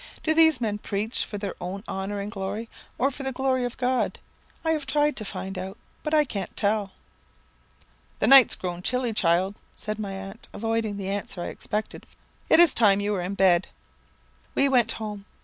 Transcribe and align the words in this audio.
'Do 0.23 0.33
these 0.33 0.59
men 0.59 0.79
preach 0.79 1.23
for 1.23 1.37
their 1.37 1.53
own 1.61 1.83
honour 1.87 2.19
and 2.19 2.31
glory, 2.31 2.67
or 2.97 3.11
for 3.11 3.21
the 3.21 3.31
glory 3.31 3.65
of 3.65 3.77
God? 3.77 4.17
I 4.65 4.71
have 4.71 4.87
tried 4.87 5.15
to 5.17 5.23
find 5.23 5.59
out, 5.59 5.77
but 6.01 6.11
I 6.11 6.23
can't 6.25 6.57
tell.' 6.57 6.93
"'The 8.17 8.25
night's 8.25 8.55
grown 8.55 8.81
chilly, 8.81 9.13
child,' 9.13 9.59
said 9.75 9.99
my 9.99 10.13
aunt, 10.13 10.47
avoiding 10.53 10.97
the 10.97 11.09
answer 11.09 11.39
I 11.41 11.49
expected; 11.49 12.07
'it 12.49 12.59
is 12.59 12.73
time 12.73 12.99
you 12.99 13.11
were 13.11 13.21
in 13.21 13.35
bed.' 13.35 13.67
"We 14.55 14.67
went 14.67 14.93
home. 14.93 15.25